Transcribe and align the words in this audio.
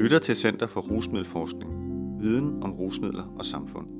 lytter 0.00 0.18
til 0.18 0.36
Center 0.36 0.66
for 0.66 0.80
Rusmiddelforskning. 0.80 1.70
Viden 2.20 2.62
om 2.62 2.72
rusmidler 2.72 3.34
og 3.38 3.44
samfund. 3.44 3.90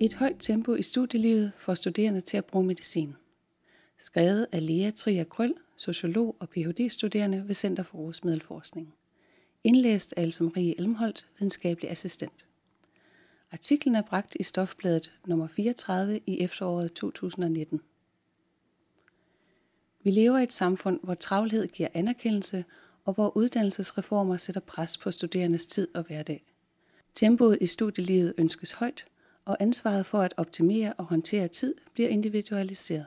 Et 0.00 0.14
højt 0.14 0.36
tempo 0.38 0.74
i 0.74 0.82
studielivet 0.82 1.52
får 1.56 1.74
studerende 1.74 2.20
til 2.20 2.36
at 2.36 2.44
bruge 2.44 2.66
medicin. 2.66 3.14
Skrevet 3.98 4.46
af 4.52 4.66
Lea 4.66 4.90
Trier 4.90 5.24
Krøl, 5.24 5.54
sociolog 5.76 6.36
og 6.40 6.48
Ph.D.-studerende 6.48 7.48
ved 7.48 7.54
Center 7.54 7.82
for 7.82 7.98
Rusmiddelforskning. 7.98 8.94
Indlæst 9.64 10.14
af 10.16 10.22
Else 10.22 10.44
Marie 10.44 10.78
Elmholdt, 10.78 11.26
videnskabelig 11.38 11.90
assistent. 11.90 12.46
Artiklen 13.52 13.94
er 13.94 14.02
bragt 14.02 14.36
i 14.40 14.42
Stofbladet 14.42 15.12
nummer 15.26 15.46
34 15.46 16.20
i 16.26 16.40
efteråret 16.40 16.92
2019. 16.92 17.80
Vi 20.02 20.10
lever 20.10 20.38
i 20.38 20.42
et 20.42 20.52
samfund, 20.52 21.00
hvor 21.02 21.14
travlhed 21.14 21.68
giver 21.68 21.88
anerkendelse, 21.94 22.64
og 23.04 23.14
hvor 23.14 23.36
uddannelsesreformer 23.36 24.36
sætter 24.36 24.60
pres 24.60 24.96
på 24.96 25.10
studerendes 25.10 25.66
tid 25.66 25.88
og 25.94 26.02
hverdag. 26.02 26.44
Tempoet 27.14 27.58
i 27.60 27.66
studielivet 27.66 28.34
ønskes 28.38 28.72
højt, 28.72 29.04
og 29.44 29.56
ansvaret 29.60 30.06
for 30.06 30.18
at 30.18 30.34
optimere 30.36 30.92
og 30.92 31.04
håndtere 31.04 31.48
tid 31.48 31.74
bliver 31.94 32.08
individualiseret. 32.08 33.06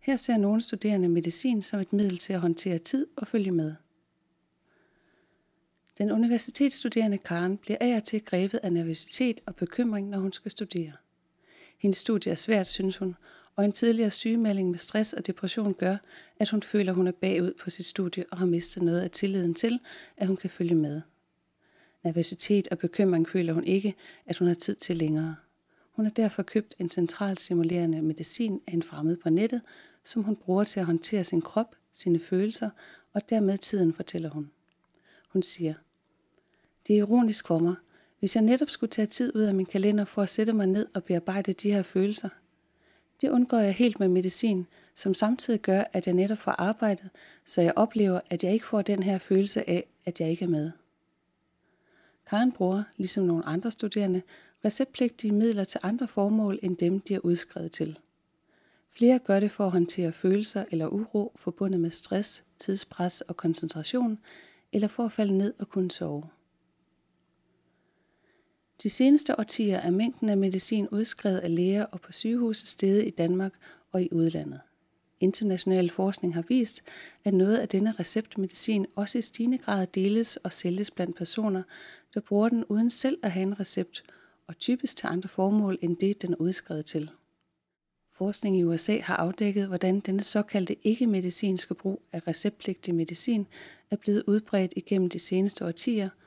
Her 0.00 0.16
ser 0.16 0.36
nogle 0.36 0.60
studerende 0.60 1.08
medicin 1.08 1.62
som 1.62 1.80
et 1.80 1.92
middel 1.92 2.18
til 2.18 2.32
at 2.32 2.40
håndtere 2.40 2.78
tid 2.78 3.06
og 3.16 3.26
følge 3.26 3.50
med. 3.50 3.74
Den 5.98 6.12
universitetsstuderende 6.12 7.18
Karen 7.18 7.58
bliver 7.58 7.78
af 7.80 7.96
og 7.96 8.04
til 8.04 8.24
grebet 8.24 8.60
af 8.62 8.72
nervøsitet 8.72 9.40
og 9.46 9.56
bekymring, 9.56 10.08
når 10.08 10.18
hun 10.18 10.32
skal 10.32 10.50
studere. 10.50 10.92
Hendes 11.78 11.98
studie 11.98 12.32
er 12.32 12.36
svært, 12.36 12.66
synes 12.66 12.96
hun, 12.96 13.16
og 13.58 13.64
en 13.64 13.72
tidligere 13.72 14.10
sygemelding 14.10 14.70
med 14.70 14.78
stress 14.78 15.12
og 15.12 15.26
depression 15.26 15.74
gør, 15.74 15.96
at 16.38 16.50
hun 16.50 16.62
føler, 16.62 16.92
at 16.92 16.96
hun 16.96 17.06
er 17.06 17.12
bagud 17.12 17.52
på 17.60 17.70
sit 17.70 17.86
studie 17.86 18.24
og 18.30 18.38
har 18.38 18.46
mistet 18.46 18.82
noget 18.82 19.00
af 19.00 19.10
tilliden 19.10 19.54
til, 19.54 19.80
at 20.16 20.26
hun 20.26 20.36
kan 20.36 20.50
følge 20.50 20.74
med. 20.74 21.00
Nervøsitet 22.04 22.68
og 22.70 22.78
bekymring 22.78 23.28
føler 23.28 23.52
hun 23.52 23.64
ikke, 23.64 23.94
at 24.26 24.38
hun 24.38 24.48
har 24.48 24.54
tid 24.54 24.74
til 24.74 24.96
længere. 24.96 25.36
Hun 25.92 26.04
har 26.04 26.12
derfor 26.12 26.42
købt 26.42 26.74
en 26.78 26.90
centralt 26.90 27.40
simulerende 27.40 28.02
medicin 28.02 28.60
af 28.66 28.72
en 28.72 28.82
fremmed 28.82 29.16
på 29.16 29.30
nettet, 29.30 29.60
som 30.04 30.22
hun 30.22 30.36
bruger 30.36 30.64
til 30.64 30.80
at 30.80 30.86
håndtere 30.86 31.24
sin 31.24 31.42
krop, 31.42 31.76
sine 31.92 32.18
følelser 32.18 32.70
og 33.12 33.30
dermed 33.30 33.58
tiden, 33.58 33.92
fortæller 33.92 34.30
hun. 34.30 34.50
Hun 35.28 35.42
siger, 35.42 35.74
det 36.86 36.94
er 36.94 36.98
ironisk 36.98 37.46
for 37.46 37.58
mig, 37.58 37.74
hvis 38.18 38.36
jeg 38.36 38.44
netop 38.44 38.70
skulle 38.70 38.90
tage 38.90 39.06
tid 39.06 39.36
ud 39.36 39.42
af 39.42 39.54
min 39.54 39.66
kalender 39.66 40.04
for 40.04 40.22
at 40.22 40.28
sætte 40.28 40.52
mig 40.52 40.66
ned 40.66 40.86
og 40.94 41.04
bearbejde 41.04 41.52
de 41.52 41.72
her 41.72 41.82
følelser, 41.82 42.28
det 43.20 43.30
undgår 43.30 43.58
jeg 43.58 43.72
helt 43.72 44.00
med 44.00 44.08
medicin, 44.08 44.66
som 44.94 45.14
samtidig 45.14 45.60
gør, 45.60 45.82
at 45.92 46.06
jeg 46.06 46.14
netop 46.14 46.38
får 46.38 46.50
arbejdet, 46.50 47.08
så 47.44 47.62
jeg 47.62 47.72
oplever, 47.76 48.20
at 48.30 48.44
jeg 48.44 48.52
ikke 48.52 48.66
får 48.66 48.82
den 48.82 49.02
her 49.02 49.18
følelse 49.18 49.70
af, 49.70 49.84
at 50.04 50.20
jeg 50.20 50.30
ikke 50.30 50.44
er 50.44 50.48
med. 50.48 50.70
Karen 52.26 52.52
bruger, 52.52 52.82
ligesom 52.96 53.24
nogle 53.24 53.46
andre 53.46 53.70
studerende, 53.70 54.22
receptpligtige 54.64 55.34
midler 55.34 55.64
til 55.64 55.80
andre 55.82 56.08
formål 56.08 56.58
end 56.62 56.76
dem, 56.76 57.00
de 57.00 57.14
er 57.14 57.18
udskrevet 57.18 57.72
til. 57.72 57.98
Flere 58.96 59.18
gør 59.18 59.40
det 59.40 59.50
for 59.50 59.64
at 59.64 59.70
håndtere 59.70 60.12
følelser 60.12 60.64
eller 60.70 60.86
uro 60.86 61.32
forbundet 61.36 61.80
med 61.80 61.90
stress, 61.90 62.44
tidspres 62.58 63.20
og 63.20 63.36
koncentration, 63.36 64.18
eller 64.72 64.88
for 64.88 65.04
at 65.04 65.12
falde 65.12 65.38
ned 65.38 65.54
og 65.58 65.68
kunne 65.68 65.90
sove. 65.90 66.24
De 68.82 68.90
seneste 68.90 69.38
årtier 69.38 69.78
er 69.78 69.90
mængden 69.90 70.28
af 70.28 70.36
medicin 70.36 70.88
udskrevet 70.88 71.38
af 71.38 71.54
læger 71.54 71.84
og 71.84 72.00
på 72.00 72.12
sygehuse 72.12 72.66
steget 72.66 73.06
i 73.06 73.10
Danmark 73.10 73.52
og 73.92 74.02
i 74.02 74.08
udlandet. 74.12 74.60
International 75.20 75.90
forskning 75.90 76.34
har 76.34 76.44
vist, 76.48 76.82
at 77.24 77.34
noget 77.34 77.56
af 77.56 77.68
denne 77.68 77.92
receptmedicin 77.92 78.86
også 78.94 79.18
i 79.18 79.22
stigende 79.22 79.58
grad 79.58 79.86
deles 79.86 80.36
og 80.36 80.52
sælges 80.52 80.90
blandt 80.90 81.16
personer, 81.16 81.62
der 82.14 82.20
bruger 82.20 82.48
den 82.48 82.64
uden 82.64 82.90
selv 82.90 83.18
at 83.22 83.30
have 83.30 83.42
en 83.42 83.60
recept, 83.60 84.04
og 84.46 84.58
typisk 84.58 84.96
til 84.96 85.06
andre 85.06 85.28
formål 85.28 85.78
end 85.80 85.96
det, 85.96 86.22
den 86.22 86.32
er 86.32 86.36
udskrevet 86.36 86.86
til. 86.86 87.10
Forskning 88.12 88.58
i 88.58 88.64
USA 88.64 88.98
har 89.00 89.16
afdækket, 89.16 89.66
hvordan 89.66 90.00
denne 90.00 90.22
såkaldte 90.22 90.86
ikke-medicinske 90.86 91.74
brug 91.74 92.02
af 92.12 92.28
receptpligtig 92.28 92.94
medicin 92.94 93.46
er 93.90 93.96
blevet 93.96 94.24
udbredt 94.26 94.72
igennem 94.76 95.08
de 95.08 95.18
seneste 95.18 95.66
årtier– 95.66 96.08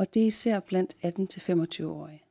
og 0.00 0.14
det 0.14 0.22
er 0.22 0.26
især 0.26 0.60
blandt 0.60 0.96
18-25-årige. 1.04 2.22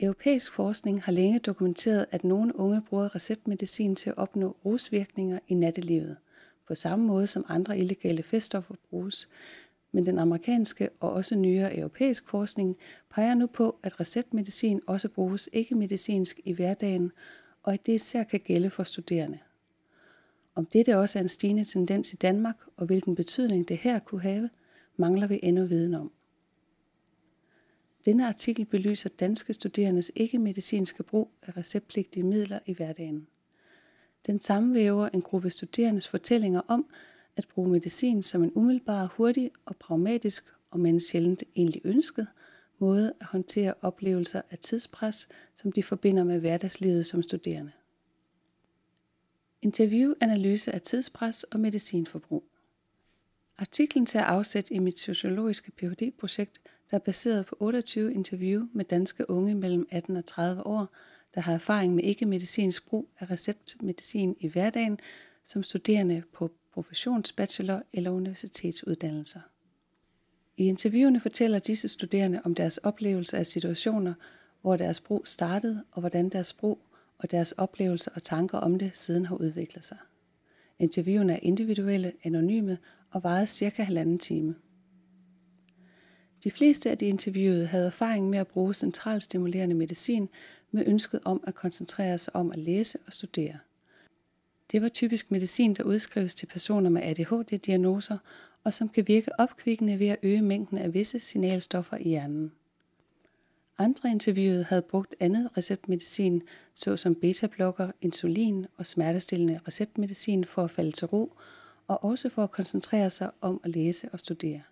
Europæisk 0.00 0.52
forskning 0.52 1.02
har 1.02 1.12
længe 1.12 1.38
dokumenteret, 1.38 2.06
at 2.10 2.24
nogle 2.24 2.56
unge 2.56 2.82
bruger 2.82 3.14
receptmedicin 3.14 3.96
til 3.96 4.10
at 4.10 4.18
opnå 4.18 4.56
rusvirkninger 4.64 5.38
i 5.48 5.54
nattelivet, 5.54 6.16
på 6.66 6.74
samme 6.74 7.06
måde 7.06 7.26
som 7.26 7.44
andre 7.48 7.78
illegale 7.78 8.22
feststoffer 8.22 8.74
bruges, 8.90 9.28
men 9.92 10.06
den 10.06 10.18
amerikanske 10.18 10.88
og 11.00 11.12
også 11.12 11.36
nyere 11.36 11.76
europæisk 11.76 12.28
forskning 12.28 12.76
peger 13.10 13.34
nu 13.34 13.46
på, 13.46 13.76
at 13.82 14.00
receptmedicin 14.00 14.80
også 14.86 15.08
bruges 15.08 15.48
ikke-medicinsk 15.52 16.40
i 16.44 16.52
hverdagen, 16.52 17.12
og 17.62 17.72
at 17.72 17.86
det 17.86 17.92
især 17.92 18.22
kan 18.22 18.40
gælde 18.40 18.70
for 18.70 18.82
studerende. 18.82 19.38
Om 20.54 20.66
dette 20.66 20.98
også 20.98 21.18
er 21.18 21.22
en 21.22 21.28
stigende 21.28 21.64
tendens 21.64 22.12
i 22.12 22.16
Danmark, 22.16 22.56
og 22.76 22.86
hvilken 22.86 23.14
betydning 23.14 23.68
det 23.68 23.76
her 23.76 23.98
kunne 23.98 24.22
have, 24.22 24.50
mangler 24.96 25.26
vi 25.26 25.40
endnu 25.42 25.64
viden 25.64 25.94
om. 25.94 26.12
Denne 28.04 28.26
artikel 28.26 28.64
belyser 28.64 29.08
danske 29.08 29.52
studerendes 29.52 30.12
ikke-medicinske 30.14 31.02
brug 31.02 31.30
af 31.42 31.56
receptpligtige 31.56 32.22
midler 32.22 32.58
i 32.66 32.72
hverdagen. 32.72 33.26
Den 34.26 34.38
sammenvæver 34.38 35.08
en 35.08 35.22
gruppe 35.22 35.50
studerendes 35.50 36.08
fortællinger 36.08 36.60
om 36.68 36.86
at 37.36 37.48
bruge 37.48 37.70
medicin 37.70 38.22
som 38.22 38.42
en 38.42 38.52
umiddelbar, 38.54 39.14
hurtig 39.16 39.50
og 39.64 39.76
pragmatisk, 39.76 40.44
og 40.70 40.80
men 40.80 41.00
sjældent 41.00 41.42
egentlig 41.56 41.80
ønsket, 41.84 42.26
måde 42.78 43.14
at 43.20 43.26
håndtere 43.26 43.74
oplevelser 43.82 44.42
af 44.50 44.58
tidspres, 44.58 45.28
som 45.54 45.72
de 45.72 45.82
forbinder 45.82 46.24
med 46.24 46.40
hverdagslivet 46.40 47.06
som 47.06 47.22
studerende. 47.22 47.72
Interview, 49.62 50.14
analyse 50.20 50.72
af 50.72 50.80
tidspres 50.80 51.44
og 51.44 51.60
medicinforbrug. 51.60 52.44
Artiklen 53.58 54.06
tager 54.06 54.24
afsæt 54.24 54.68
i 54.70 54.78
mit 54.78 55.00
sociologiske 55.00 55.70
Ph.D.-projekt, 55.70 56.60
der 56.90 56.96
er 56.96 57.00
baseret 57.00 57.46
på 57.46 57.56
28 57.60 58.14
interview 58.14 58.62
med 58.72 58.84
danske 58.84 59.30
unge 59.30 59.54
mellem 59.54 59.86
18 59.90 60.16
og 60.16 60.26
30 60.26 60.66
år, 60.66 60.96
der 61.34 61.40
har 61.40 61.54
erfaring 61.54 61.94
med 61.94 62.04
ikke-medicinsk 62.04 62.86
brug 62.86 63.08
af 63.18 63.30
receptmedicin 63.30 64.36
i 64.40 64.48
hverdagen 64.48 64.98
som 65.44 65.62
studerende 65.62 66.22
på 66.32 66.50
professionsbachelor 66.72 67.82
eller 67.92 68.10
universitetsuddannelser. 68.10 69.40
I 70.56 70.66
interviewene 70.66 71.20
fortæller 71.20 71.58
disse 71.58 71.88
studerende 71.88 72.40
om 72.44 72.54
deres 72.54 72.78
oplevelse 72.78 73.36
af 73.36 73.46
situationer, 73.46 74.14
hvor 74.60 74.76
deres 74.76 75.00
brug 75.00 75.22
startede, 75.26 75.84
og 75.90 76.00
hvordan 76.00 76.28
deres 76.28 76.52
brug 76.52 76.78
og 77.18 77.30
deres 77.30 77.52
oplevelser 77.52 78.10
og 78.14 78.22
tanker 78.22 78.58
om 78.58 78.78
det 78.78 78.96
siden 78.96 79.26
har 79.26 79.36
udviklet 79.36 79.84
sig. 79.84 79.96
Interviewene 80.78 81.32
er 81.32 81.38
individuelle, 81.42 82.12
anonyme 82.24 82.78
og 83.10 83.24
varede 83.24 83.46
cirka 83.46 83.82
halvanden 83.82 84.18
time. 84.18 84.54
De 86.44 86.50
fleste 86.50 86.90
af 86.90 86.98
de 86.98 87.06
interviewede 87.06 87.66
havde 87.66 87.86
erfaring 87.86 88.30
med 88.30 88.38
at 88.38 88.48
bruge 88.48 88.74
centralstimulerende 88.74 89.74
medicin 89.74 90.28
med 90.70 90.86
ønsket 90.86 91.20
om 91.24 91.44
at 91.46 91.54
koncentrere 91.54 92.18
sig 92.18 92.36
om 92.36 92.52
at 92.52 92.58
læse 92.58 92.98
og 93.06 93.12
studere. 93.12 93.58
Det 94.72 94.82
var 94.82 94.88
typisk 94.88 95.30
medicin, 95.30 95.74
der 95.74 95.84
udskrives 95.84 96.34
til 96.34 96.46
personer 96.46 96.90
med 96.90 97.02
ADHD-diagnoser, 97.02 98.18
og 98.64 98.72
som 98.72 98.88
kan 98.88 99.08
virke 99.08 99.40
opkvikkende 99.40 99.98
ved 99.98 100.08
at 100.08 100.18
øge 100.22 100.42
mængden 100.42 100.78
af 100.78 100.94
visse 100.94 101.18
signalstoffer 101.18 101.96
i 101.96 102.08
hjernen. 102.08 102.52
Andre 103.78 104.10
interviewede 104.10 104.64
havde 104.64 104.82
brugt 104.82 105.14
andet 105.20 105.50
receptmedicin, 105.56 106.42
såsom 106.74 107.14
betablokker, 107.14 107.90
insulin 108.00 108.66
og 108.76 108.86
smertestillende 108.86 109.60
receptmedicin 109.66 110.44
for 110.44 110.64
at 110.64 110.70
falde 110.70 110.92
til 110.92 111.06
ro, 111.06 111.32
og 111.88 112.04
også 112.04 112.28
for 112.28 112.42
at 112.42 112.50
koncentrere 112.50 113.10
sig 113.10 113.30
om 113.40 113.60
at 113.64 113.70
læse 113.70 114.08
og 114.12 114.20
studere 114.20 114.62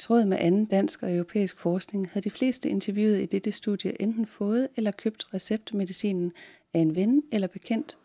tråd 0.00 0.24
med 0.24 0.36
anden 0.40 0.64
dansk 0.64 1.02
og 1.02 1.14
europæisk 1.14 1.58
forskning 1.58 2.10
havde 2.10 2.24
de 2.24 2.30
fleste 2.30 2.68
interviewet 2.68 3.22
i 3.22 3.26
dette 3.26 3.52
studie 3.52 4.02
enten 4.02 4.26
fået 4.26 4.68
eller 4.76 4.90
købt 4.90 5.34
receptmedicinen 5.34 6.32
af 6.74 6.80
en 6.80 6.94
ven 6.94 7.22
eller 7.32 7.48
bekendt, 7.48 7.98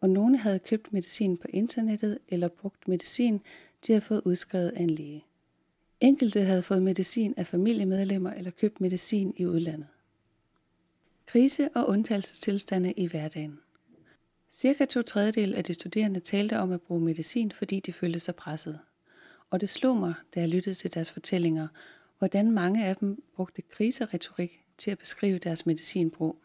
og 0.00 0.10
nogle 0.10 0.36
havde 0.38 0.58
købt 0.58 0.92
medicin 0.92 1.36
på 1.36 1.46
internettet 1.50 2.18
eller 2.28 2.48
brugt 2.48 2.88
medicin, 2.88 3.40
de 3.86 3.92
havde 3.92 4.00
fået 4.00 4.22
udskrevet 4.24 4.70
af 4.70 4.82
en 4.82 4.90
læge. 4.90 5.24
Enkelte 6.00 6.42
havde 6.42 6.62
fået 6.62 6.82
medicin 6.82 7.34
af 7.36 7.46
familiemedlemmer 7.46 8.32
eller 8.32 8.50
købt 8.50 8.80
medicin 8.80 9.34
i 9.36 9.46
udlandet. 9.46 9.88
Krise 11.26 11.68
og 11.74 11.88
undtagelsestilstande 11.88 12.92
i 12.92 13.06
hverdagen. 13.06 13.58
Cirka 14.50 14.84
to 14.84 15.02
tredjedel 15.02 15.54
af 15.54 15.64
de 15.64 15.74
studerende 15.74 16.20
talte 16.20 16.58
om 16.58 16.72
at 16.72 16.82
bruge 16.82 17.00
medicin, 17.00 17.50
fordi 17.50 17.80
de 17.80 17.92
følte 17.92 18.18
sig 18.20 18.34
presset 18.34 18.78
og 19.52 19.60
det 19.60 19.68
slog 19.68 19.96
mig, 19.96 20.14
da 20.34 20.40
jeg 20.40 20.48
lyttede 20.48 20.74
til 20.74 20.94
deres 20.94 21.10
fortællinger, 21.10 21.68
hvordan 22.18 22.50
mange 22.50 22.84
af 22.86 22.96
dem 22.96 23.22
brugte 23.36 23.62
kriseretorik 23.62 24.60
til 24.78 24.90
at 24.90 24.98
beskrive 24.98 25.38
deres 25.38 25.66
medicinbrug. 25.66 26.36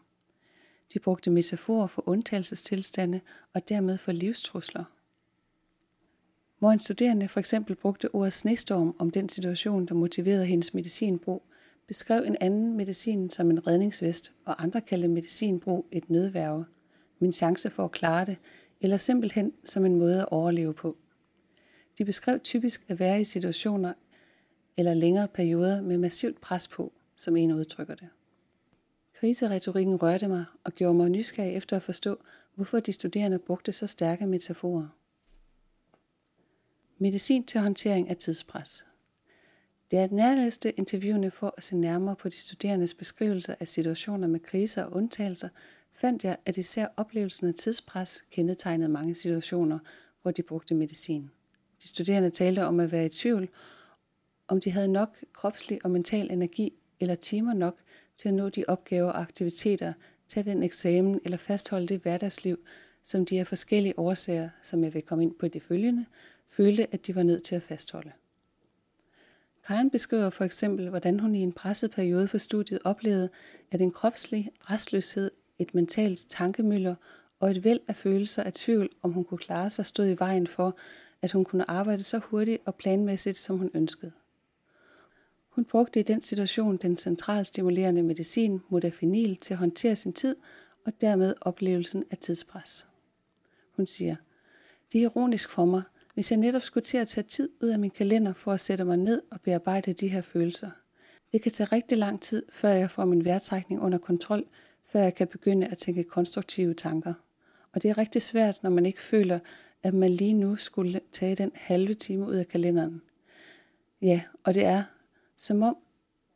De 0.94 0.98
brugte 0.98 1.30
metaforer 1.30 1.86
for 1.86 2.08
undtagelsestilstande 2.08 3.20
og 3.54 3.68
dermed 3.68 3.98
for 3.98 4.12
livstrusler. 4.12 4.84
hvor 6.58 6.72
en 6.72 6.78
studerende 6.78 7.28
for 7.28 7.40
eksempel 7.40 7.76
brugte 7.76 8.14
ordet 8.14 8.32
snestorm 8.32 8.96
om 8.98 9.10
den 9.10 9.28
situation, 9.28 9.86
der 9.86 9.94
motiverede 9.94 10.46
hendes 10.46 10.74
medicinbrug, 10.74 11.42
beskrev 11.86 12.22
en 12.26 12.36
anden 12.40 12.76
medicin 12.76 13.30
som 13.30 13.50
en 13.50 13.66
redningsvest, 13.66 14.32
og 14.44 14.62
andre 14.62 14.80
kaldte 14.80 15.08
medicinbrug 15.08 15.86
et 15.92 16.10
nødværve, 16.10 16.64
min 17.18 17.32
chance 17.32 17.70
for 17.70 17.84
at 17.84 17.90
klare 17.90 18.24
det, 18.24 18.36
eller 18.80 18.96
simpelthen 18.96 19.52
som 19.64 19.84
en 19.84 19.96
måde 19.98 20.20
at 20.20 20.28
overleve 20.28 20.74
på. 20.74 20.96
De 21.98 22.04
beskrev 22.04 22.40
typisk 22.40 22.84
at 22.88 22.98
være 22.98 23.20
i 23.20 23.24
situationer 23.24 23.92
eller 24.76 24.94
længere 24.94 25.28
perioder 25.28 25.80
med 25.80 25.98
massivt 25.98 26.40
pres 26.40 26.68
på, 26.68 26.92
som 27.16 27.36
en 27.36 27.52
udtrykker 27.52 27.94
det. 27.94 28.08
Kriseretorikken 29.14 30.02
rørte 30.02 30.28
mig 30.28 30.44
og 30.64 30.72
gjorde 30.72 30.94
mig 30.94 31.10
nysgerrig 31.10 31.54
efter 31.54 31.76
at 31.76 31.82
forstå, 31.82 32.18
hvorfor 32.54 32.80
de 32.80 32.92
studerende 32.92 33.38
brugte 33.38 33.72
så 33.72 33.86
stærke 33.86 34.26
metaforer. 34.26 34.88
Medicin 36.98 37.44
til 37.44 37.60
håndtering 37.60 38.10
af 38.10 38.16
tidspres. 38.16 38.86
Det 39.90 39.98
er 39.98 40.04
et 40.04 40.12
nærlæste 40.12 40.72
interviewene 40.78 41.30
for 41.30 41.54
at 41.56 41.64
se 41.64 41.76
nærmere 41.76 42.16
på 42.16 42.28
de 42.28 42.36
studerendes 42.36 42.94
beskrivelser 42.94 43.54
af 43.60 43.68
situationer 43.68 44.28
med 44.28 44.40
kriser 44.40 44.82
og 44.84 44.92
undtagelser, 44.92 45.48
fandt 45.92 46.24
jeg, 46.24 46.36
at 46.46 46.56
især 46.56 46.86
oplevelsen 46.96 47.48
af 47.48 47.54
tidspres 47.54 48.24
kendetegnede 48.30 48.88
mange 48.88 49.14
situationer, 49.14 49.78
hvor 50.22 50.30
de 50.30 50.42
brugte 50.42 50.74
medicin. 50.74 51.30
De 51.82 51.88
studerende 51.88 52.30
talte 52.30 52.64
om 52.64 52.80
at 52.80 52.92
være 52.92 53.06
i 53.06 53.08
tvivl, 53.08 53.48
om 54.48 54.60
de 54.60 54.70
havde 54.70 54.88
nok 54.88 55.16
kropslig 55.32 55.84
og 55.84 55.90
mental 55.90 56.30
energi 56.30 56.72
eller 57.00 57.14
timer 57.14 57.54
nok 57.54 57.78
til 58.16 58.28
at 58.28 58.34
nå 58.34 58.48
de 58.48 58.64
opgaver 58.68 59.12
og 59.12 59.20
aktiviteter, 59.20 59.92
tage 60.28 60.44
den 60.44 60.62
eksamen 60.62 61.20
eller 61.24 61.36
fastholde 61.36 61.86
det 61.86 62.00
hverdagsliv, 62.00 62.58
som 63.02 63.24
de 63.24 63.40
af 63.40 63.46
forskellige 63.46 63.98
årsager, 63.98 64.48
som 64.62 64.84
jeg 64.84 64.94
vil 64.94 65.02
komme 65.02 65.24
ind 65.24 65.34
på 65.34 65.46
i 65.46 65.48
det 65.48 65.62
følgende, 65.62 66.06
følte, 66.48 66.94
at 66.94 67.06
de 67.06 67.14
var 67.14 67.22
nødt 67.22 67.42
til 67.42 67.54
at 67.54 67.62
fastholde. 67.62 68.12
Karen 69.66 69.90
beskriver 69.90 70.30
for 70.30 70.44
eksempel, 70.44 70.88
hvordan 70.88 71.20
hun 71.20 71.34
i 71.34 71.40
en 71.40 71.52
presset 71.52 71.90
periode 71.90 72.28
for 72.28 72.38
studiet 72.38 72.80
oplevede, 72.84 73.28
at 73.70 73.80
en 73.80 73.90
kropslig 73.90 74.50
restløshed, 74.60 75.30
et 75.58 75.74
mentalt 75.74 76.26
tankemøller 76.28 76.94
og 77.40 77.50
et 77.50 77.64
væld 77.64 77.80
af 77.88 77.96
følelser 77.96 78.42
af 78.42 78.52
tvivl, 78.52 78.90
om 79.02 79.12
hun 79.12 79.24
kunne 79.24 79.38
klare 79.38 79.70
sig, 79.70 79.86
stod 79.86 80.08
i 80.08 80.18
vejen 80.18 80.46
for, 80.46 80.78
at 81.22 81.32
hun 81.32 81.44
kunne 81.44 81.70
arbejde 81.70 82.02
så 82.02 82.18
hurtigt 82.18 82.62
og 82.64 82.74
planmæssigt, 82.74 83.36
som 83.36 83.58
hun 83.58 83.70
ønskede. 83.74 84.12
Hun 85.48 85.64
brugte 85.64 86.00
i 86.00 86.02
den 86.02 86.22
situation 86.22 86.76
den 86.76 86.96
centralstimulerende 86.96 88.02
medicin 88.02 88.62
modafinil 88.68 89.36
til 89.36 89.54
at 89.54 89.58
håndtere 89.58 89.96
sin 89.96 90.12
tid 90.12 90.36
og 90.86 90.92
dermed 91.00 91.34
oplevelsen 91.40 92.04
af 92.10 92.18
tidspres. 92.18 92.86
Hun 93.76 93.86
siger, 93.86 94.16
det 94.92 94.98
er 94.98 95.02
ironisk 95.02 95.50
for 95.50 95.64
mig, 95.64 95.82
hvis 96.14 96.30
jeg 96.30 96.38
netop 96.38 96.62
skulle 96.62 96.84
til 96.84 96.98
at 96.98 97.08
tage 97.08 97.24
tid 97.24 97.48
ud 97.60 97.68
af 97.68 97.78
min 97.78 97.90
kalender 97.90 98.32
for 98.32 98.52
at 98.52 98.60
sætte 98.60 98.84
mig 98.84 98.96
ned 98.96 99.22
og 99.30 99.40
bearbejde 99.40 99.92
de 99.92 100.08
her 100.08 100.22
følelser. 100.22 100.70
Det 101.32 101.42
kan 101.42 101.52
tage 101.52 101.68
rigtig 101.72 101.98
lang 101.98 102.20
tid, 102.20 102.42
før 102.52 102.68
jeg 102.68 102.90
får 102.90 103.04
min 103.04 103.24
vejrtrækning 103.24 103.80
under 103.82 103.98
kontrol, 103.98 104.44
før 104.86 105.00
jeg 105.00 105.14
kan 105.14 105.28
begynde 105.28 105.66
at 105.66 105.78
tænke 105.78 106.04
konstruktive 106.04 106.74
tanker. 106.74 107.14
Og 107.72 107.82
det 107.82 107.88
er 107.90 107.98
rigtig 107.98 108.22
svært, 108.22 108.62
når 108.62 108.70
man 108.70 108.86
ikke 108.86 109.02
føler, 109.02 109.38
at 109.82 109.94
man 109.94 110.10
lige 110.10 110.32
nu 110.32 110.56
skulle 110.56 111.00
tage 111.12 111.36
den 111.36 111.50
halve 111.54 111.94
time 111.94 112.26
ud 112.26 112.34
af 112.34 112.46
kalenderen. 112.46 113.02
Ja, 114.02 114.22
og 114.44 114.54
det 114.54 114.64
er 114.64 114.82
som 115.36 115.62
om, 115.62 115.76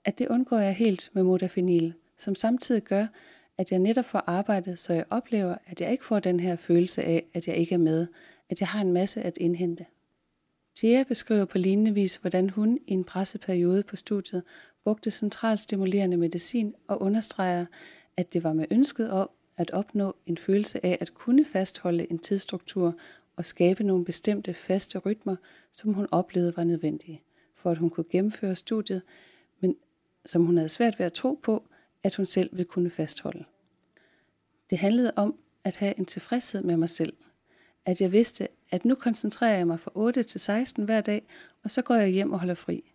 at 0.05 0.19
det 0.19 0.29
undgår 0.29 0.59
jeg 0.59 0.75
helt 0.75 1.11
med 1.13 1.23
modafinil, 1.23 1.95
som 2.19 2.35
samtidig 2.35 2.83
gør, 2.83 3.07
at 3.59 3.73
jeg 3.73 3.79
netop 3.79 4.05
får 4.05 4.25
arbejdet, 4.27 4.79
så 4.79 4.93
jeg 4.93 5.05
oplever, 5.11 5.57
at 5.67 5.81
jeg 5.81 5.93
ikke 5.93 6.05
får 6.05 6.21
den 6.21 6.41
her 6.41 6.57
følelse 6.57 7.03
af, 7.03 7.25
at 7.35 7.49
jeg 7.49 7.57
ikke 7.57 7.75
er 7.75 7.79
med, 7.79 8.07
at 8.49 8.61
jeg 8.61 8.69
har 8.69 8.81
en 8.81 8.93
masse 8.93 9.23
at 9.23 9.39
indhente. 9.39 9.87
Thea 10.77 11.03
beskriver 11.03 11.45
på 11.45 11.59
lignende 11.59 11.95
vis, 11.95 12.17
hvordan 12.17 12.51
hun 12.51 12.79
i 12.87 12.93
en 12.93 13.05
presseperiode 13.05 13.83
på 13.83 13.97
studiet 13.97 14.43
brugte 14.85 15.11
centralstimulerende 15.11 16.17
medicin 16.17 16.75
og 16.89 17.03
understreger, 17.03 17.67
at 18.17 18.33
det 18.33 18.45
var 18.45 18.53
med 18.53 18.67
ønsket 18.71 19.11
om 19.11 19.31
at 19.57 19.71
opnå 19.71 20.17
en 20.27 20.37
følelse 20.37 20.87
af 20.87 20.99
at 21.01 21.15
kunne 21.15 21.45
fastholde 21.45 22.11
en 22.11 22.19
tidsstruktur 22.19 22.95
og 23.37 23.47
skabe 23.47 23.85
nogle 23.85 24.05
bestemte 24.05 24.55
faste 24.55 24.99
rytmer, 24.99 25.37
som 25.73 25.93
hun 25.93 26.07
oplevede 26.11 26.57
var 26.57 26.65
nødvendige, 26.65 27.23
for 27.55 27.71
at 27.71 27.79
hun 27.79 27.91
kunne 27.91 28.07
gennemføre 28.11 28.57
studiet, 28.57 29.03
men 29.61 29.77
som 30.27 30.45
hun 30.45 30.57
havde 30.57 30.69
svært 30.69 30.99
ved 30.99 31.07
at 31.07 31.13
tro 31.13 31.41
på, 31.43 31.63
at 32.03 32.15
hun 32.15 32.27
selv 32.27 32.51
ville 32.53 32.65
kunne 32.65 32.91
fastholde. 32.91 33.45
Det 34.71 34.79
handlede 34.79 35.13
om 35.17 35.39
at 35.65 35.77
have 35.77 35.99
en 35.99 36.07
tilfredshed 36.07 36.63
med 36.63 36.77
mig 36.77 36.91
selv– 36.91 37.13
at 37.85 38.01
jeg 38.01 38.13
vidste, 38.13 38.49
at 38.71 38.85
nu 38.85 38.95
koncentrerer 38.95 39.57
jeg 39.57 39.67
mig 39.67 39.81
fra 39.81 39.91
8 39.95 40.23
til 40.23 40.41
16 40.41 40.85
hver 40.85 41.01
dag, 41.01 41.27
og 41.63 41.71
så 41.71 41.83
går 41.83 41.95
jeg 41.95 42.09
hjem 42.09 42.33
og 42.33 42.39
holder 42.39 42.55
fri. 42.55 42.93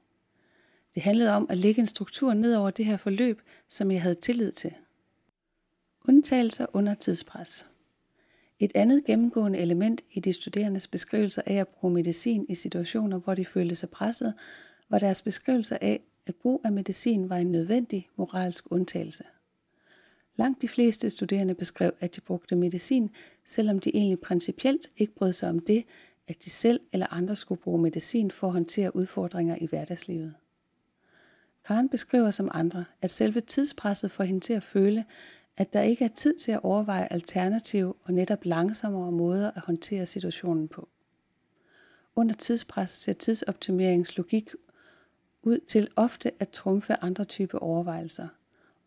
Det 0.95 1.03
handlede 1.03 1.33
om 1.33 1.47
at 1.49 1.57
lægge 1.57 1.81
en 1.81 1.87
struktur 1.87 2.33
ned 2.33 2.55
over 2.55 2.69
det 2.69 2.85
her 2.85 2.97
forløb, 2.97 3.41
som 3.69 3.91
jeg 3.91 4.01
havde 4.01 4.15
tillid 4.15 4.51
til. 4.51 4.73
Undtagelser 6.07 6.65
under 6.73 6.93
tidspres. 6.93 7.67
Et 8.59 8.71
andet 8.75 9.05
gennemgående 9.05 9.59
element 9.59 10.01
i 10.11 10.19
de 10.19 10.33
studerendes 10.33 10.87
beskrivelser 10.87 11.41
af 11.45 11.53
at 11.53 11.67
bruge 11.67 11.93
medicin 11.93 12.45
i 12.49 12.55
situationer, 12.55 13.17
hvor 13.17 13.33
de 13.33 13.45
følte 13.45 13.75
sig 13.75 13.89
presset, 13.89 14.33
var 14.89 14.99
deres 14.99 15.21
beskrivelser 15.21 15.77
af, 15.81 16.01
at 16.25 16.35
brug 16.35 16.61
af 16.65 16.71
medicin 16.71 17.29
var 17.29 17.37
en 17.37 17.51
nødvendig 17.51 18.09
moralsk 18.15 18.71
undtagelse. 18.71 19.23
Langt 20.35 20.61
de 20.61 20.67
fleste 20.67 21.09
studerende 21.09 21.53
beskrev, 21.53 21.91
at 21.99 22.15
de 22.15 22.21
brugte 22.21 22.55
medicin, 22.55 23.09
selvom 23.45 23.79
de 23.79 23.95
egentlig 23.95 24.19
principielt 24.19 24.87
ikke 24.97 25.15
brød 25.15 25.33
sig 25.33 25.49
om 25.49 25.59
det, 25.59 25.83
at 26.27 26.45
de 26.45 26.49
selv 26.49 26.79
eller 26.91 27.13
andre 27.13 27.35
skulle 27.35 27.61
bruge 27.61 27.81
medicin 27.81 28.31
for 28.31 28.47
at 28.47 28.53
håndtere 28.53 28.95
udfordringer 28.95 29.57
i 29.61 29.65
hverdagslivet. 29.65 30.33
Karen 31.65 31.89
beskriver 31.89 32.31
som 32.31 32.49
andre, 32.53 32.85
at 33.01 33.11
selve 33.11 33.41
tidspresset 33.41 34.11
får 34.11 34.23
hende 34.23 34.39
til 34.39 34.53
at 34.53 34.63
føle, 34.63 35.05
at 35.57 35.73
der 35.73 35.81
ikke 35.81 36.05
er 36.05 36.09
tid 36.15 36.37
til 36.37 36.51
at 36.51 36.63
overveje 36.63 37.07
alternative 37.11 37.93
og 38.03 38.13
netop 38.13 38.45
langsommere 38.45 39.11
måder 39.11 39.51
at 39.51 39.61
håndtere 39.61 40.05
situationen 40.05 40.67
på. 40.67 40.89
Under 42.15 42.35
tidspres 42.35 42.91
ser 42.91 43.13
tidsoptimeringslogik 43.13 44.49
ud 45.43 45.57
til 45.57 45.87
ofte 45.95 46.31
at 46.39 46.49
trumfe 46.49 46.95
andre 47.03 47.25
typer 47.25 47.57
overvejelser– 47.57 48.27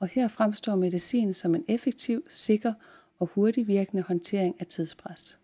og 0.01 0.09
her 0.09 0.29
fremstår 0.29 0.75
medicin 0.75 1.35
som 1.35 1.55
en 1.55 1.65
effektiv, 1.69 2.25
sikker 2.29 2.73
og 3.19 3.27
hurtig 3.27 3.67
virkende 3.67 4.03
håndtering 4.03 4.57
af 4.61 4.67
tidspres. 4.67 5.39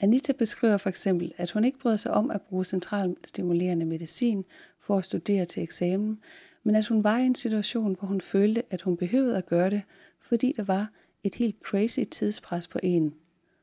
Anita 0.00 0.32
beskriver 0.32 0.76
for 0.76 0.88
eksempel, 0.88 1.32
at 1.36 1.50
hun 1.50 1.64
ikke 1.64 1.78
bryder 1.78 1.96
sig 1.96 2.12
om 2.12 2.30
at 2.30 2.42
bruge 2.42 2.64
centralstimulerende 2.64 3.86
medicin 3.86 4.44
for 4.78 4.98
at 4.98 5.04
studere 5.04 5.44
til 5.44 5.62
eksamen, 5.62 6.20
men 6.64 6.74
at 6.74 6.86
hun 6.86 7.04
var 7.04 7.18
i 7.18 7.26
en 7.26 7.34
situation, 7.34 7.96
hvor 7.98 8.08
hun 8.08 8.20
følte, 8.20 8.62
at 8.70 8.82
hun 8.82 8.96
behøvede 8.96 9.38
at 9.38 9.46
gøre 9.46 9.70
det, 9.70 9.82
fordi 10.20 10.54
der 10.56 10.62
var 10.62 10.90
et 11.22 11.34
helt 11.34 11.56
crazy 11.62 12.00
tidspres 12.10 12.68
på 12.68 12.78
en. 12.82 13.14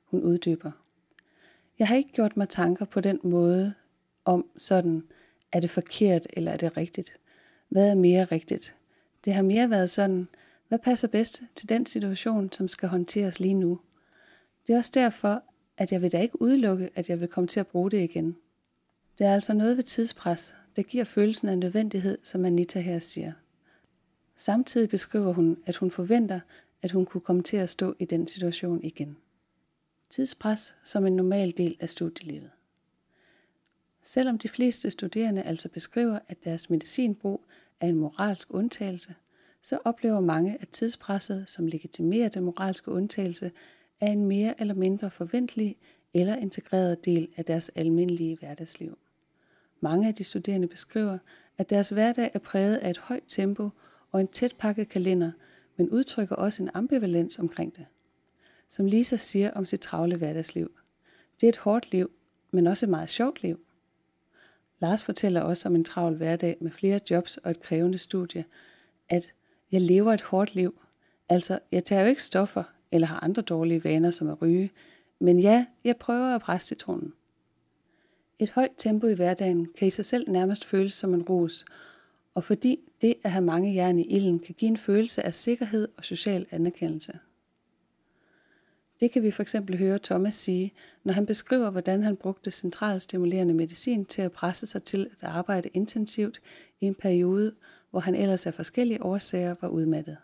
Hun 0.05 0.23
uddyber. 0.23 0.71
Jeg 1.79 1.87
har 1.87 1.95
ikke 1.95 2.11
gjort 2.13 2.37
mig 2.37 2.49
tanker 2.49 2.85
på 2.85 3.01
den 3.01 3.19
måde 3.23 3.73
om 4.25 4.45
sådan, 4.57 5.03
er 5.51 5.59
det 5.59 5.69
forkert 5.69 6.27
eller 6.33 6.51
er 6.51 6.57
det 6.57 6.77
rigtigt? 6.77 7.13
Hvad 7.69 7.89
er 7.89 7.95
mere 7.95 8.25
rigtigt? 8.25 8.75
Det 9.25 9.33
har 9.33 9.41
mere 9.41 9.69
været 9.69 9.89
sådan, 9.89 10.27
hvad 10.67 10.79
passer 10.79 11.07
bedst 11.07 11.41
til 11.55 11.69
den 11.69 11.85
situation, 11.85 12.51
som 12.51 12.67
skal 12.67 12.89
håndteres 12.89 13.39
lige 13.39 13.53
nu? 13.53 13.79
Det 14.67 14.73
er 14.73 14.77
også 14.77 14.91
derfor, 14.93 15.43
at 15.77 15.91
jeg 15.91 16.01
vil 16.01 16.11
da 16.11 16.21
ikke 16.21 16.41
udelukke, 16.41 16.89
at 16.95 17.09
jeg 17.09 17.19
vil 17.19 17.27
komme 17.27 17.47
til 17.47 17.59
at 17.59 17.67
bruge 17.67 17.91
det 17.91 18.03
igen. 18.03 18.37
Det 19.17 19.27
er 19.27 19.33
altså 19.33 19.53
noget 19.53 19.77
ved 19.77 19.83
tidspres, 19.83 20.55
der 20.75 20.81
giver 20.81 21.03
følelsen 21.03 21.49
af 21.49 21.57
nødvendighed, 21.57 22.17
som 22.23 22.45
Anita 22.45 22.79
her 22.79 22.99
siger. 22.99 23.33
Samtidig 24.35 24.89
beskriver 24.89 25.33
hun, 25.33 25.57
at 25.65 25.75
hun 25.75 25.91
forventer, 25.91 26.39
at 26.81 26.91
hun 26.91 27.05
kunne 27.05 27.21
komme 27.21 27.43
til 27.43 27.57
at 27.57 27.69
stå 27.69 27.95
i 27.99 28.05
den 28.05 28.27
situation 28.27 28.83
igen. 28.83 29.17
Tidspres 30.09 30.75
som 30.83 31.05
en 31.05 31.15
normal 31.15 31.53
del 31.57 31.77
af 31.79 31.89
studielivet. 31.89 32.49
Selvom 34.03 34.37
de 34.37 34.49
fleste 34.49 34.91
studerende 34.91 35.41
altså 35.41 35.69
beskriver, 35.69 36.19
at 36.27 36.43
deres 36.43 36.69
medicinbrug 36.69 37.45
er 37.79 37.87
en 37.87 37.95
moralsk 37.95 38.53
undtagelse, 38.53 39.15
så 39.63 39.79
oplever 39.83 40.19
mange, 40.19 40.57
at 40.61 40.69
tidspresset, 40.69 41.49
som 41.49 41.67
legitimerer 41.67 42.29
den 42.29 42.43
moralske 42.43 42.91
undtagelse, 42.91 43.51
er 43.99 44.11
en 44.11 44.25
mere 44.25 44.61
eller 44.61 44.73
mindre 44.73 45.11
forventelig 45.11 45.77
eller 46.13 46.35
integreret 46.35 47.05
del 47.05 47.27
af 47.35 47.45
deres 47.45 47.69
almindelige 47.69 48.37
hverdagsliv. 48.37 48.97
Mange 49.81 50.07
af 50.07 50.15
de 50.15 50.23
studerende 50.23 50.67
beskriver, 50.67 51.17
at 51.57 51.69
deres 51.69 51.89
hverdag 51.89 52.31
er 52.33 52.39
præget 52.39 52.77
af 52.77 52.89
et 52.89 52.97
højt 52.97 53.23
tempo 53.27 53.69
og 54.11 54.21
en 54.21 54.27
tæt 54.27 54.55
pakket 54.59 54.89
kalender, 54.89 55.31
men 55.77 55.89
udtrykker 55.89 56.35
også 56.35 56.63
en 56.63 56.69
ambivalens 56.73 57.39
omkring 57.39 57.75
det. 57.75 57.85
Som 58.67 58.85
Lisa 58.85 59.17
siger 59.17 59.51
om 59.51 59.65
sit 59.65 59.79
travle 59.79 60.15
hverdagsliv. 60.15 60.71
Det 61.41 61.47
er 61.47 61.51
et 61.51 61.57
hårdt 61.57 61.91
liv, 61.91 62.11
men 62.51 62.67
også 62.67 62.85
et 62.85 62.89
meget 62.89 63.09
sjovt 63.09 63.43
liv. 63.43 63.59
Lars 64.79 65.03
fortæller 65.03 65.41
også 65.41 65.69
om 65.69 65.75
en 65.75 65.83
travl 65.83 66.15
hverdag 66.15 66.57
med 66.61 66.71
flere 66.71 66.99
jobs 67.09 67.37
og 67.37 67.51
et 67.51 67.59
krævende 67.59 67.97
studie, 67.97 68.45
at 69.09 69.33
jeg 69.71 69.81
lever 69.81 70.13
et 70.13 70.21
hårdt 70.21 70.55
liv. 70.55 70.81
Altså, 71.29 71.59
jeg 71.71 71.85
tager 71.85 72.01
jo 72.01 72.07
ikke 72.07 72.23
stoffer 72.23 72.63
eller 72.91 73.07
har 73.07 73.23
andre 73.23 73.41
dårlige 73.41 73.83
vaner 73.83 74.11
som 74.11 74.29
at 74.29 74.41
ryge, 74.41 74.71
men 75.19 75.39
ja, 75.39 75.65
jeg 75.83 75.97
prøver 75.97 76.35
at 76.35 76.41
presse 76.41 76.67
citronen. 76.67 77.13
Et 78.41 78.49
højt 78.49 78.71
tempo 78.77 79.07
i 79.07 79.13
hverdagen 79.13 79.67
kan 79.77 79.87
i 79.87 79.91
sig 79.91 80.05
selv 80.05 80.31
nærmest 80.31 80.65
føles 80.65 80.93
som 80.93 81.13
en 81.13 81.21
ros, 81.21 81.65
og 82.33 82.43
fordi 82.43 82.79
det 83.01 83.15
at 83.23 83.31
have 83.31 83.45
mange 83.45 83.75
jern 83.75 83.99
i 83.99 84.03
ilden 84.03 84.39
kan 84.39 84.55
give 84.55 84.69
en 84.69 84.77
følelse 84.77 85.25
af 85.25 85.33
sikkerhed 85.33 85.87
og 85.97 86.05
social 86.05 86.45
anerkendelse. 86.51 87.19
Det 88.99 89.11
kan 89.11 89.23
vi 89.23 89.31
for 89.31 89.41
eksempel 89.41 89.77
høre 89.77 89.99
Thomas 89.99 90.35
sige, 90.35 90.73
når 91.03 91.13
han 91.13 91.25
beskriver, 91.25 91.69
hvordan 91.69 92.03
han 92.03 92.17
brugte 92.17 92.51
centralstimulerende 92.51 93.53
medicin 93.53 94.05
til 94.05 94.21
at 94.21 94.31
presse 94.31 94.65
sig 94.65 94.83
til 94.83 95.09
at 95.19 95.29
arbejde 95.29 95.69
intensivt 95.73 96.41
i 96.79 96.85
en 96.85 96.95
periode, 96.95 97.55
hvor 97.91 97.99
han 97.99 98.15
ellers 98.15 98.45
af 98.45 98.53
forskellige 98.53 99.03
årsager 99.03 99.55
var 99.61 99.67
udmattet. 99.67 100.17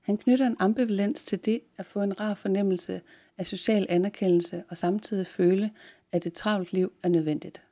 Han 0.00 0.16
knytter 0.16 0.46
en 0.46 0.56
ambivalens 0.58 1.24
til 1.24 1.44
det 1.44 1.60
at 1.76 1.86
få 1.86 2.02
en 2.02 2.20
rar 2.20 2.34
fornemmelse 2.34 3.00
af 3.38 3.46
social 3.46 3.86
anerkendelse 3.88 4.64
og 4.68 4.76
samtidig 4.76 5.26
føle, 5.26 5.70
at 6.14 6.26
et 6.26 6.32
travlt 6.32 6.72
liv 6.72 6.92
er 7.02 7.08
nødvendigt. 7.08 7.62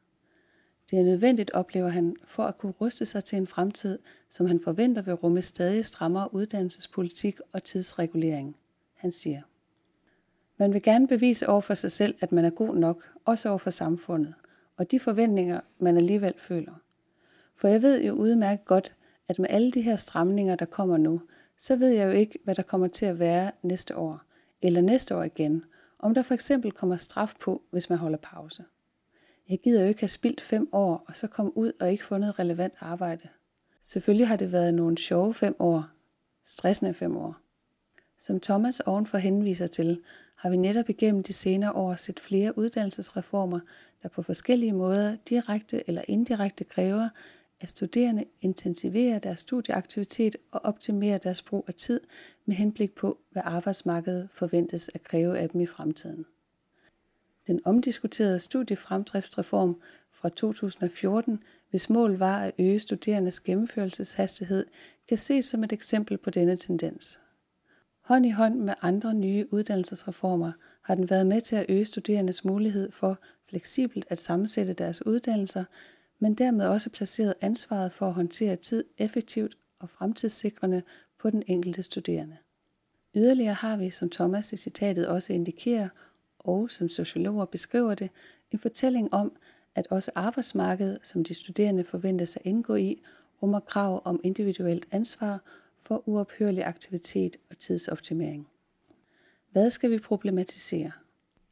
Det 0.91 0.99
er 0.99 1.05
nødvendigt, 1.05 1.51
oplever 1.51 1.89
han, 1.89 2.17
for 2.25 2.43
at 2.43 2.59
kunne 2.59 2.73
ruste 2.81 3.07
sig 3.07 3.25
til 3.25 3.39
en 3.39 3.47
fremtid, 3.47 3.99
som 4.31 4.47
han 4.47 4.61
forventer 4.61 5.03
vil 5.03 5.15
rumme 5.15 5.43
stadig 5.43 5.85
strammere 5.85 6.35
uddannelsespolitik 6.35 7.37
og 7.53 7.65
tidsregulering. 7.65 8.57
Han 8.95 9.13
siger, 9.13 9.43
man 10.57 10.73
vil 10.73 10.83
gerne 10.83 11.09
bevise 11.09 11.49
over 11.49 11.61
for 11.61 11.75
sig 11.75 11.91
selv, 11.91 12.15
at 12.21 12.33
man 12.33 12.45
er 12.45 12.51
god 12.51 12.77
nok, 12.77 13.05
også 13.25 13.49
over 13.49 13.59
for 13.59 13.71
samfundet, 13.71 14.35
og 14.77 14.91
de 14.91 15.01
forventninger, 15.01 15.61
man 15.79 15.97
alligevel 15.97 16.35
føler. 16.39 16.75
For 17.57 17.69
jeg 17.69 17.83
ved 17.83 18.03
jo 18.03 18.13
udmærket 18.13 18.65
godt, 18.65 18.95
at 19.29 19.39
med 19.39 19.47
alle 19.51 19.71
de 19.71 19.83
her 19.83 19.97
stramninger, 19.97 20.57
der 20.57 20.67
kommer 20.67 20.97
nu, 20.97 21.21
så 21.59 21.77
ved 21.77 21.89
jeg 21.89 22.07
jo 22.07 22.13
ikke, 22.13 22.39
hvad 22.45 22.55
der 22.55 22.63
kommer 22.63 22.87
til 22.87 23.07
at 23.07 23.19
være 23.19 23.51
næste 23.63 23.97
år, 23.97 24.21
eller 24.63 24.81
næste 24.81 25.17
år 25.17 25.23
igen, 25.23 25.65
om 26.03 26.15
der 26.15 26.23
for 26.23 26.35
eksempel 26.35 26.73
kommer 26.73 26.97
straf 26.97 27.35
på, 27.41 27.63
hvis 27.71 27.91
man 27.91 27.99
holder 27.99 28.19
pause. 28.19 28.65
Jeg 29.49 29.59
gider 29.65 29.83
jo 29.83 29.89
ikke 29.89 30.01
have 30.01 30.09
spildt 30.09 30.41
fem 30.41 30.69
år, 30.73 31.05
og 31.09 31.17
så 31.17 31.27
komme 31.27 31.57
ud 31.57 31.73
og 31.81 31.91
ikke 31.91 32.05
få 32.05 32.17
noget 32.17 32.39
relevant 32.39 32.75
arbejde. 32.81 33.29
Selvfølgelig 33.83 34.29
har 34.29 34.37
det 34.37 34.53
været 34.53 34.75
nogle 34.75 34.99
sjove 34.99 35.35
fem 35.35 35.57
år, 35.59 35.85
stressende 36.45 36.95
fem 36.95 37.17
år. 37.17 37.37
Som 38.19 38.41
Thomas 38.41 38.81
ovenfor 38.81 39.19
henviser 39.19 39.67
til, 39.67 40.03
har 40.37 40.51
vi 40.51 40.57
netop 40.57 40.89
igennem 40.89 41.23
de 41.23 41.33
senere 41.33 41.73
år 41.73 41.95
set 41.95 42.21
flere 42.21 42.59
uddannelsesreformer, 42.59 43.61
der 44.03 44.09
på 44.09 44.23
forskellige 44.23 44.73
måder 44.73 45.17
direkte 45.29 45.89
eller 45.89 46.03
indirekte 46.09 46.65
kræver, 46.65 47.09
at 47.63 47.69
studerende 47.69 48.25
intensiverer 48.41 49.19
deres 49.19 49.41
studieaktivitet 49.41 50.37
og 50.51 50.61
optimerer 50.65 51.19
deres 51.19 51.43
brug 51.43 51.65
af 51.69 51.75
tid 51.75 52.01
med 52.45 52.57
henblik 52.57 52.95
på, 52.95 53.19
hvad 53.31 53.43
arbejdsmarkedet 53.45 54.29
forventes 54.33 54.91
at 54.95 55.03
kræve 55.03 55.39
af 55.39 55.49
dem 55.49 55.61
i 55.61 55.67
fremtiden. 55.67 56.27
Den 57.47 57.61
omdiskuterede 57.65 58.41
studiefremdriftsreform 58.41 59.81
fra 60.13 60.29
2014, 60.29 61.43
hvis 61.71 61.91
mål 61.91 62.17
var 62.17 62.39
at 62.43 62.53
øge 62.59 62.79
studerendes 62.79 63.41
gennemførelseshastighed, 63.41 64.67
kan 65.09 65.19
ses 65.19 65.45
som 65.45 65.65
et 65.65 65.73
eksempel 65.73 66.19
på 66.19 66.31
denne 66.31 66.57
tendens. 66.57 67.21
Hånd 68.01 68.27
i 68.27 68.31
hånd 68.31 68.59
med 68.59 68.75
andre 68.83 69.15
nye 69.15 69.47
uddannelsesreformer 69.51 70.53
har 70.83 70.95
den 70.95 71.11
været 71.11 71.27
med 71.27 71.41
til 71.41 71.57
at 71.57 71.67
øge 71.69 71.85
studerendes 71.85 72.45
mulighed 72.45 72.93
for 72.93 73.19
fleksibelt 73.49 74.07
at 74.09 74.19
sammensætte 74.19 74.73
deres 74.73 75.07
uddannelser, 75.07 75.65
men 76.23 76.35
dermed 76.35 76.67
også 76.67 76.91
placeret 76.91 77.35
ansvaret 77.41 77.93
for 77.93 78.07
at 78.07 78.13
håndtere 78.13 78.57
tid 78.57 78.85
effektivt 78.99 79.57
og 79.81 79.89
fremtidssikrende 79.89 80.83
på 81.19 81.31
den 81.31 81.43
enkelte 81.47 81.83
studerende. 81.83 82.37
Yderligere 83.15 83.55
har 83.55 83.77
vi, 83.77 83.91
som 83.91 84.11
Thomas 84.11 84.53
i 84.53 84.57
citatet 84.57 85.07
også 85.09 85.33
indikerer, 85.33 85.89
og 86.39 86.71
som 86.71 86.89
sociologer 86.89 87.45
beskriver 87.45 87.95
det, 87.95 88.11
en 88.51 88.59
fortælling 88.59 89.15
om, 89.15 89.37
at 89.75 89.87
også 89.91 90.11
arbejdsmarkedet, 90.15 90.99
som 91.03 91.25
de 91.25 91.35
studerende 91.35 91.85
forventes 91.85 92.37
at 92.37 92.43
indgå 92.45 92.75
i, 92.75 93.03
rummer 93.43 93.61
krav 93.61 94.03
om 94.05 94.21
individuelt 94.25 94.87
ansvar 94.91 95.43
for 95.81 96.09
uophørlig 96.09 96.65
aktivitet 96.65 97.37
og 97.51 97.59
tidsoptimering. 97.59 98.49
Hvad 99.51 99.71
skal 99.71 99.91
vi 99.91 99.99
problematisere? 99.99 100.93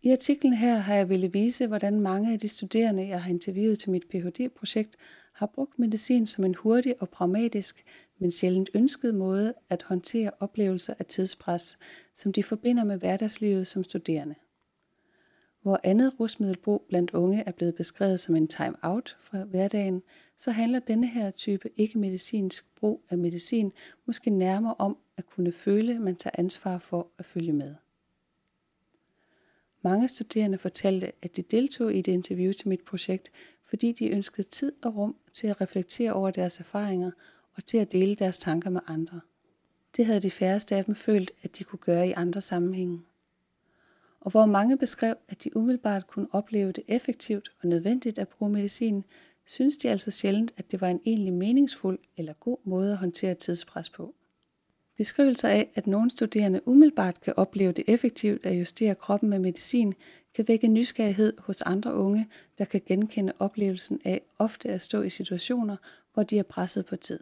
I 0.03 0.11
artiklen 0.11 0.53
her 0.53 0.77
har 0.77 0.95
jeg 0.95 1.09
ville 1.09 1.33
vise, 1.33 1.67
hvordan 1.67 2.01
mange 2.01 2.33
af 2.33 2.39
de 2.39 2.49
studerende, 2.49 3.09
jeg 3.09 3.23
har 3.23 3.31
interviewet 3.31 3.79
til 3.79 3.91
mit 3.91 4.09
Ph.D.-projekt, 4.09 4.97
har 5.33 5.47
brugt 5.47 5.79
medicin 5.79 6.27
som 6.27 6.45
en 6.45 6.55
hurtig 6.55 7.03
og 7.03 7.09
pragmatisk, 7.09 7.85
men 8.19 8.31
sjældent 8.31 8.71
ønsket 8.75 9.15
måde 9.15 9.55
at 9.71 9.83
håndtere 9.83 10.31
oplevelser 10.41 10.95
af 10.99 11.07
tidspres, 11.07 11.79
som 12.15 12.33
de 12.33 12.43
forbinder 12.43 12.85
med 12.85 12.99
hverdagslivet 12.99 13.67
som 13.67 13.85
studerende. 13.85 14.35
Hvor 15.63 15.81
andet 15.85 16.21
rusmiddelbrug 16.21 16.85
blandt 16.89 17.11
unge 17.11 17.43
er 17.47 17.53
blevet 17.53 17.75
beskrevet 17.75 18.21
som 18.21 18.37
en 18.37 18.49
time-out 18.49 19.17
fra 19.21 19.45
hverdagen, 19.45 20.03
så 20.39 20.51
handler 20.51 20.79
denne 20.79 21.07
her 21.07 21.31
type 21.31 21.71
ikke-medicinsk 21.77 22.75
brug 22.77 23.05
af 23.11 23.19
medicin 23.19 23.73
måske 24.07 24.31
nærmere 24.31 24.75
om 24.79 24.99
at 25.17 25.27
kunne 25.27 25.53
føle, 25.53 25.95
at 25.95 26.01
man 26.01 26.17
tager 26.17 26.35
ansvar 26.39 26.79
for 26.79 27.09
at 27.19 27.25
følge 27.25 27.53
med. 27.53 27.75
Mange 29.83 30.09
studerende 30.09 30.59
fortalte, 30.59 31.13
at 31.23 31.37
de 31.37 31.43
deltog 31.43 31.95
i 31.95 31.99
et 31.99 32.07
interview 32.07 32.53
til 32.53 32.69
mit 32.69 32.81
projekt, 32.81 33.31
fordi 33.65 33.93
de 33.93 34.09
ønskede 34.09 34.49
tid 34.49 34.73
og 34.83 34.97
rum 34.97 35.17
til 35.33 35.47
at 35.47 35.61
reflektere 35.61 36.13
over 36.13 36.31
deres 36.31 36.61
erfaringer 36.61 37.11
og 37.55 37.65
til 37.65 37.79
at 37.79 37.93
dele 37.93 38.15
deres 38.15 38.39
tanker 38.39 38.71
med 38.71 38.81
andre. 38.87 39.21
Det 39.97 40.07
havde 40.07 40.21
de 40.21 40.31
færreste 40.31 40.77
af 40.77 40.85
dem 40.85 40.95
følt, 40.95 41.31
at 41.43 41.59
de 41.59 41.65
kunne 41.65 41.79
gøre 41.79 42.09
i 42.09 42.13
andre 42.13 42.41
sammenhænge 42.41 43.01
og 44.21 44.31
hvor 44.31 44.47
mange 44.47 44.79
beskrev, 44.79 45.15
at 45.29 45.45
de 45.45 45.57
umiddelbart 45.57 46.07
kunne 46.07 46.29
opleve 46.33 46.73
det 46.73 46.85
effektivt 46.89 47.49
og 47.63 47.69
nødvendigt 47.69 48.19
at 48.19 48.29
bruge 48.29 48.53
medicin, 48.53 49.05
synes 49.47 49.77
de 49.77 49.91
altså 49.91 50.11
sjældent, 50.11 50.55
at 50.57 50.71
det 50.71 50.81
var 50.81 50.89
en 50.89 51.01
egentlig 51.05 51.33
meningsfuld 51.33 51.99
eller 52.17 52.33
god 52.33 52.59
måde 52.65 52.93
at 52.93 52.99
håndtere 52.99 53.35
tidspres 53.35 53.91
på. 53.91 54.15
Beskrivelser 55.01 55.49
af, 55.49 55.71
at 55.75 55.87
nogle 55.87 56.11
studerende 56.11 56.69
umiddelbart 56.69 57.21
kan 57.21 57.35
opleve 57.37 57.73
det 57.73 57.85
effektivt 57.89 58.47
at 58.47 58.59
justere 58.59 58.95
kroppen 58.95 59.31
med 59.31 59.39
medicin, 59.39 59.95
kan 60.35 60.49
vække 60.49 60.69
nysgerrighed 60.69 61.33
hos 61.39 61.63
andre 61.63 61.95
unge, 61.95 62.29
der 62.59 62.65
kan 62.65 62.83
genkende 62.87 63.33
oplevelsen 63.39 64.01
af 64.05 64.21
ofte 64.39 64.69
at 64.69 64.83
stå 64.83 65.03
i 65.03 65.11
situationer, 65.11 65.77
hvor 66.15 66.23
de 66.23 66.39
er 66.39 66.43
presset 66.43 66.87
på 66.87 66.97
tid. 66.97 67.19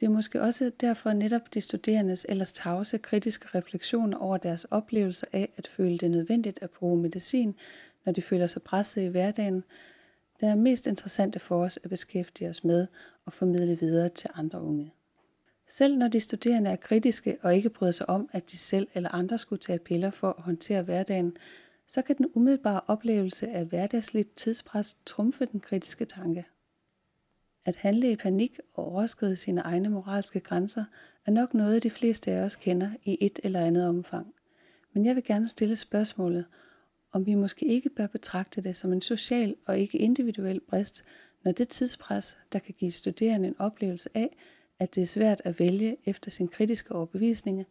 Det 0.00 0.06
er 0.06 0.10
måske 0.10 0.42
også 0.42 0.70
derfor 0.80 1.12
netop 1.12 1.54
de 1.54 1.60
studerendes 1.60 2.26
ellers 2.28 2.52
tavse 2.52 2.98
kritiske 2.98 3.58
refleksioner 3.58 4.18
over 4.18 4.36
deres 4.36 4.64
oplevelse 4.64 5.26
af 5.32 5.52
at 5.56 5.66
føle 5.66 5.98
det 5.98 6.10
nødvendigt 6.10 6.58
at 6.62 6.70
bruge 6.70 7.02
medicin, 7.02 7.54
når 8.04 8.12
de 8.12 8.22
føler 8.22 8.46
sig 8.46 8.62
presset 8.62 9.02
i 9.02 9.06
hverdagen, 9.06 9.64
der 10.40 10.48
er 10.48 10.54
mest 10.54 10.86
interessante 10.86 11.38
for 11.38 11.64
os 11.64 11.78
at 11.84 11.90
beskæftige 11.90 12.50
os 12.50 12.64
med 12.64 12.86
og 13.24 13.32
formidle 13.32 13.78
videre 13.80 14.08
til 14.08 14.30
andre 14.34 14.62
unge. 14.62 14.92
Selv 15.76 15.96
når 15.96 16.08
de 16.08 16.20
studerende 16.20 16.70
er 16.70 16.76
kritiske 16.76 17.36
og 17.42 17.56
ikke 17.56 17.70
bryder 17.70 17.92
sig 17.92 18.08
om, 18.08 18.28
at 18.32 18.50
de 18.50 18.56
selv 18.56 18.88
eller 18.94 19.14
andre 19.14 19.38
skulle 19.38 19.60
tage 19.60 19.78
piller 19.78 20.10
for 20.10 20.30
at 20.30 20.42
håndtere 20.42 20.82
hverdagen, 20.82 21.36
så 21.88 22.02
kan 22.02 22.16
den 22.18 22.26
umiddelbare 22.34 22.80
oplevelse 22.86 23.48
af 23.48 23.64
hverdagsligt 23.64 24.36
tidspres 24.36 24.96
trumfe 25.06 25.46
den 25.46 25.60
kritiske 25.60 26.04
tanke. 26.04 26.44
At 27.64 27.76
handle 27.76 28.10
i 28.10 28.16
panik 28.16 28.58
og 28.74 28.84
overskride 28.84 29.36
sine 29.36 29.60
egne 29.60 29.88
moralske 29.88 30.40
grænser 30.40 30.84
er 31.26 31.30
nok 31.30 31.54
noget, 31.54 31.82
de 31.82 31.90
fleste 31.90 32.30
af 32.30 32.44
os 32.44 32.56
kender 32.56 32.90
i 33.04 33.18
et 33.20 33.38
eller 33.42 33.60
andet 33.60 33.88
omfang. 33.88 34.34
Men 34.92 35.06
jeg 35.06 35.14
vil 35.14 35.24
gerne 35.24 35.48
stille 35.48 35.76
spørgsmålet, 35.76 36.44
om 37.12 37.26
vi 37.26 37.34
måske 37.34 37.66
ikke 37.66 37.90
bør 37.90 38.06
betragte 38.06 38.60
det 38.60 38.76
som 38.76 38.92
en 38.92 39.02
social 39.02 39.54
og 39.66 39.78
ikke 39.78 39.98
individuel 39.98 40.60
brist, 40.60 41.04
når 41.42 41.52
det 41.52 41.68
tidspres, 41.68 42.36
der 42.52 42.58
kan 42.58 42.74
give 42.78 42.92
studerende 42.92 43.48
en 43.48 43.56
oplevelse 43.58 44.08
af, 44.14 44.36
at 44.78 44.94
det 44.94 45.02
er 45.02 45.06
svært 45.06 45.42
at 45.44 45.60
vælge 45.60 45.96
efter 46.06 46.30
sin 46.30 46.48
kritiske 46.48 46.94
overbevisning, 46.94 47.64